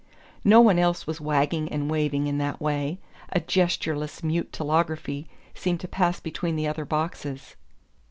No 0.43 0.61
one 0.61 0.79
else 0.79 1.05
was 1.05 1.21
wagging 1.21 1.69
and 1.71 1.87
waving 1.87 2.25
in 2.25 2.39
that 2.39 2.59
way: 2.59 2.97
a 3.31 3.39
gestureless 3.39 4.23
mute 4.23 4.51
telegraphy 4.51 5.27
seemed 5.53 5.79
to 5.81 5.87
pass 5.87 6.19
between 6.19 6.55
the 6.55 6.67
other 6.67 6.85
boxes. 6.85 7.55